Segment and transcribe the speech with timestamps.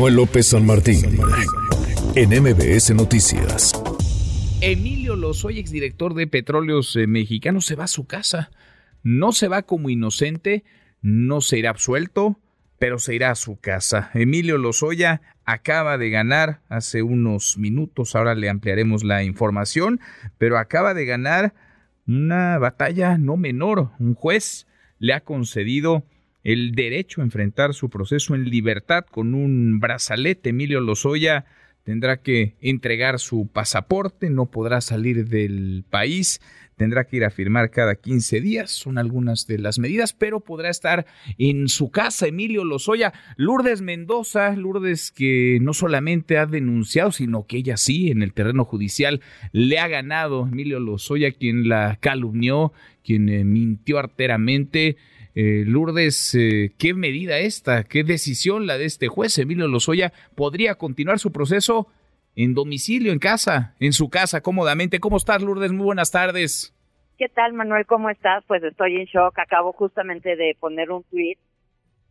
[0.00, 1.18] Manuel López San Martín,
[2.14, 3.74] en MBS Noticias.
[4.62, 8.50] Emilio Lozoya, exdirector de Petróleos eh, Mexicanos, se va a su casa.
[9.02, 10.64] No se va como inocente,
[11.02, 12.40] no se irá absuelto,
[12.78, 14.10] pero se irá a su casa.
[14.14, 20.00] Emilio Lozoya acaba de ganar hace unos minutos, ahora le ampliaremos la información,
[20.38, 21.52] pero acaba de ganar
[22.06, 23.90] una batalla no menor.
[23.98, 24.66] Un juez
[24.98, 26.06] le ha concedido
[26.44, 30.50] el derecho a enfrentar su proceso en libertad con un brazalete.
[30.50, 31.44] Emilio Lozoya
[31.84, 36.40] tendrá que entregar su pasaporte, no podrá salir del país,
[36.76, 40.70] tendrá que ir a firmar cada 15 días, son algunas de las medidas, pero podrá
[40.70, 41.04] estar
[41.36, 43.12] en su casa Emilio Lozoya.
[43.36, 48.64] Lourdes Mendoza, Lourdes que no solamente ha denunciado, sino que ella sí en el terreno
[48.64, 49.20] judicial
[49.52, 52.72] le ha ganado Emilio Lozoya, quien la calumnió,
[53.04, 54.96] quien eh, mintió arteramente.
[55.42, 57.84] Eh, Lourdes, eh, ¿qué medida esta?
[57.84, 60.12] ¿Qué decisión la de este juez Emilio Lozoya?
[60.36, 61.86] ¿Podría continuar su proceso
[62.36, 65.00] en domicilio, en casa, en su casa, cómodamente?
[65.00, 65.72] ¿Cómo estás, Lourdes?
[65.72, 66.76] Muy buenas tardes.
[67.16, 67.86] ¿Qué tal, Manuel?
[67.86, 68.44] ¿Cómo estás?
[68.46, 69.38] Pues estoy en shock.
[69.38, 71.38] Acabo justamente de poner un tweet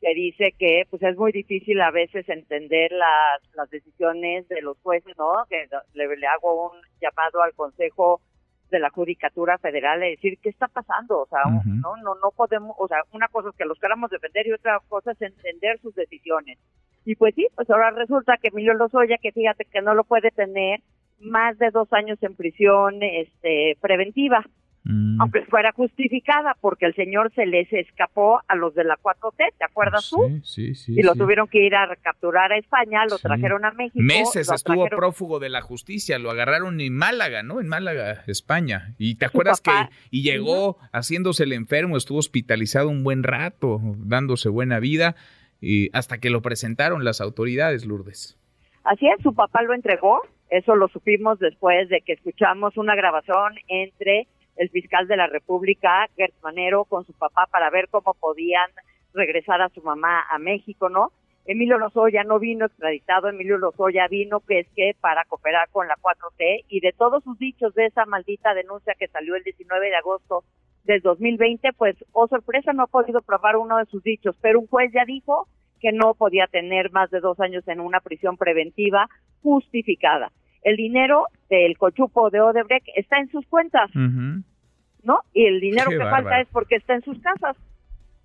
[0.00, 5.14] que dice que pues es muy difícil a veces entender las, decisiones de los jueces,
[5.18, 5.34] ¿no?
[5.50, 8.22] Que le hago un llamado al Consejo
[8.70, 12.74] de la Judicatura Federal es decir qué está pasando, o sea, no, no, no podemos,
[12.78, 15.94] o sea, una cosa es que los queramos defender y otra cosa es entender sus
[15.94, 16.58] decisiones.
[17.04, 20.30] Y pues sí, pues ahora resulta que Emilio Lozoya, que fíjate que no lo puede
[20.30, 20.80] tener
[21.20, 24.44] más de dos años en prisión este, preventiva.
[24.84, 25.20] Mm.
[25.20, 29.64] Aunque fuera justificada, porque el señor se les escapó a los de la 4T, ¿te
[29.64, 30.40] acuerdas tú?
[30.44, 33.98] Sí, sí, Y lo tuvieron que ir a capturar a España, lo trajeron a México.
[34.00, 37.60] Meses estuvo prófugo de la justicia, lo agarraron en Málaga, ¿no?
[37.60, 38.94] En Málaga, España.
[38.98, 39.70] Y te acuerdas que
[40.10, 45.16] y llegó haciéndose el enfermo, estuvo hospitalizado un buen rato, dándose buena vida,
[45.60, 48.38] y hasta que lo presentaron las autoridades, Lourdes.
[48.84, 53.54] Así es, su papá lo entregó, eso lo supimos después de que escuchamos una grabación
[53.68, 58.70] entre el fiscal de la República, Gert Manero, con su papá para ver cómo podían
[59.14, 61.12] regresar a su mamá a México, ¿no?
[61.46, 65.96] Emilio Lozoya no vino extraditado, Emilio Lozoya vino que es que para cooperar con la
[65.96, 69.96] 4T y de todos sus dichos de esa maldita denuncia que salió el 19 de
[69.96, 70.44] agosto
[70.84, 74.66] del 2020, pues, oh sorpresa, no ha podido probar uno de sus dichos, pero un
[74.66, 75.46] juez ya dijo
[75.80, 79.08] que no podía tener más de dos años en una prisión preventiva
[79.42, 80.32] justificada
[80.62, 85.20] el dinero del cochupo de Odebrecht está en sus cuentas, ¿no?
[85.32, 87.56] Y el dinero que falta es porque está en sus casas.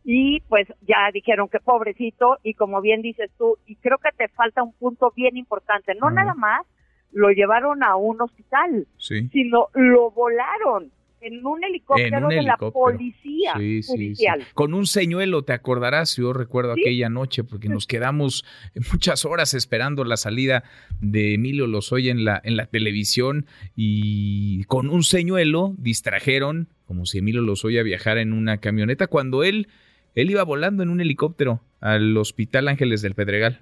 [0.05, 4.27] Y pues ya dijeron que pobrecito, y como bien dices tú, y creo que te
[4.27, 6.65] falta un punto bien importante, no nada más
[7.13, 10.91] lo llevaron a un hospital, sino lo volaron
[11.23, 14.45] en un helicóptero de la policía judicial.
[14.53, 18.45] Con un señuelo, te acordarás, yo recuerdo aquella noche, porque nos quedamos
[18.91, 20.63] muchas horas esperando la salida
[20.99, 23.45] de Emilio Lozoya en la, en la televisión
[23.75, 29.67] y con un señuelo distrajeron, como si Emilio Lozoya viajara en una camioneta, cuando él,
[30.15, 33.61] él iba volando en un helicóptero al Hospital Ángeles del Pedregal.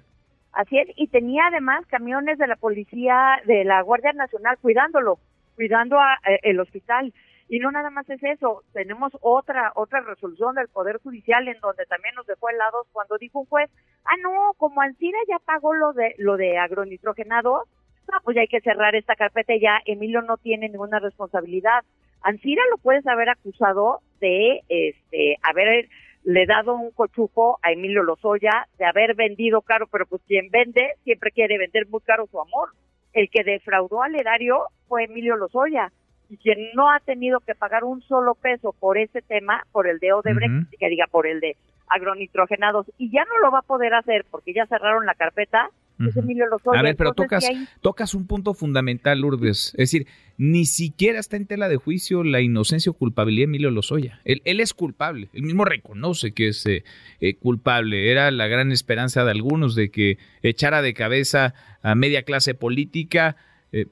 [0.52, 5.18] Así es, y tenía además camiones de la policía, de la Guardia Nacional cuidándolo,
[5.54, 7.12] cuidando a, eh, el hospital.
[7.52, 11.84] Y no nada más es eso, tenemos otra otra resolución del Poder Judicial en donde
[11.84, 13.70] también nos dejó helados cuando dijo un juez,
[14.06, 17.64] ah no, como Ancira ya pagó lo de lo de agronitrogenado,
[18.10, 21.84] no, pues ya hay que cerrar esta carpeta y ya Emilio no tiene ninguna responsabilidad.
[22.22, 25.90] Ancira lo puedes haber acusado de este haber
[26.24, 30.94] le dado un cochupo a Emilio Lozoya, de haber vendido caro, pero pues quien vende
[31.04, 32.70] siempre quiere vender muy caro su amor.
[33.12, 35.92] El que defraudó al erario fue Emilio Lozoya
[36.32, 39.98] y quien no ha tenido que pagar un solo peso por ese tema, por el
[39.98, 43.92] de Odebrecht, que diga por el de agronitrogenados, y ya no lo va a poder
[43.92, 45.68] hacer porque ya cerraron la carpeta,
[46.00, 46.80] es Emilio Lozoya.
[46.80, 47.46] A ver, pero tocas,
[47.82, 49.74] tocas un punto fundamental, Lourdes.
[49.74, 50.06] Es decir,
[50.38, 54.18] ni siquiera está en tela de juicio la inocencia o culpabilidad de Emilio Lozoya.
[54.24, 56.82] Él, él es culpable, él mismo reconoce que es eh,
[57.20, 58.10] eh, culpable.
[58.10, 61.52] Era la gran esperanza de algunos de que echara de cabeza
[61.82, 63.36] a media clase política
[63.74, 63.86] eh,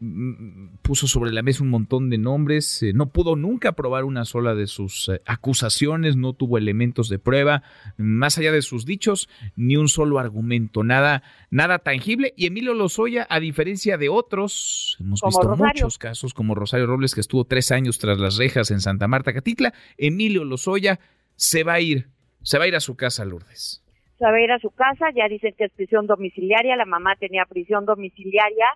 [0.83, 4.55] puso sobre la mesa un montón de nombres, eh, no pudo nunca probar una sola
[4.55, 7.63] de sus eh, acusaciones, no tuvo elementos de prueba,
[7.97, 12.35] más allá de sus dichos, ni un solo argumento, nada, nada tangible.
[12.37, 17.23] Y Emilio Lozoya, a diferencia de otros, hemos visto muchos casos, como Rosario Robles, que
[17.23, 21.01] estuvo tres años tras las rejas en Santa Marta, Catitla, Emilio Lozoya
[21.37, 22.09] se va a ir,
[22.43, 23.83] se va a ir a su casa, Lourdes.
[24.19, 27.17] Se va a ir a su casa, ya dicen que es prisión domiciliaria, la mamá
[27.19, 28.67] tenía prisión domiciliaria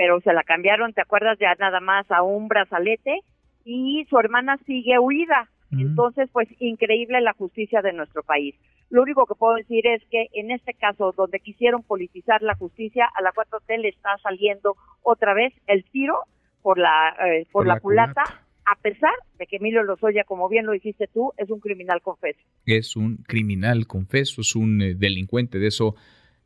[0.00, 1.36] pero se la cambiaron, ¿te acuerdas?
[1.38, 3.20] Ya nada más a un brazalete
[3.66, 5.50] y su hermana sigue huida.
[5.72, 8.54] Entonces, pues increíble la justicia de nuestro país.
[8.88, 13.10] Lo único que puedo decir es que en este caso, donde quisieron politizar la justicia,
[13.14, 16.20] a la 4T le está saliendo otra vez el tiro
[16.62, 18.22] por la, eh, por, la, culata,
[18.64, 22.40] a pesar de que Emilio Lozoya, como bien lo dijiste tú, es un criminal confeso.
[22.64, 25.94] Es un criminal confeso, es un eh, delincuente, de eso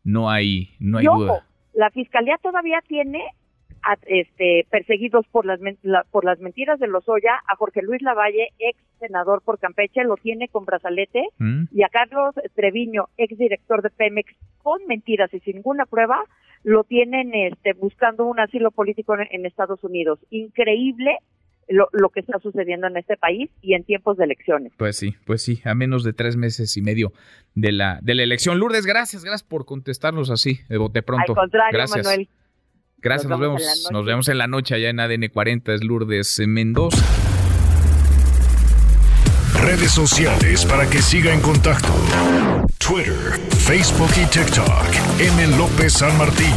[0.03, 1.47] no hay, no hay duda.
[1.73, 3.21] La fiscalía todavía tiene
[4.07, 5.61] este, perseguidos por las,
[6.11, 10.49] por las mentiras de Lozoya, a Jorge Luis Lavalle, ex senador por Campeche, lo tiene
[10.49, 11.65] con brazalete, mm.
[11.73, 14.33] y a Carlos Treviño, ex director de Pemex,
[14.63, 16.25] con mentiras y sin ninguna prueba,
[16.63, 20.19] lo tienen este, buscando un asilo político en, Estados Unidos.
[20.31, 21.19] Increíble
[21.69, 24.73] lo, lo, que está sucediendo en este país y en tiempos de elecciones.
[24.79, 27.13] Pues sí, pues sí, a menos de tres meses y medio
[27.55, 28.59] de la, de la elección.
[28.59, 31.33] Lourdes, gracias, gracias por contestarnos así de bote pronto.
[31.33, 32.07] Al contrario, gracias.
[32.07, 32.29] Manuel.
[33.05, 33.63] Gracias, nos, vemos.
[33.93, 37.05] Nos vemos en la noche allá en ADN 40, es Lourdes Mendoza.
[39.61, 41.93] Redes sociales para que siga en contacto:
[42.79, 45.21] Twitter, Facebook y TikTok.
[45.21, 45.47] M.
[45.59, 46.55] López San Martín.